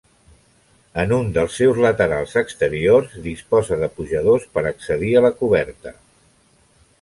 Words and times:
En 1.01 1.11
un 1.17 1.27
dels 1.35 1.51
seus 1.59 1.81
laterals 1.85 2.33
exteriors 2.41 3.13
disposa 3.27 3.79
de 3.83 3.91
pujadors 3.99 4.49
per 4.57 4.65
accedir 4.71 5.13
a 5.21 5.25
la 5.29 5.33
coberta. 5.43 5.95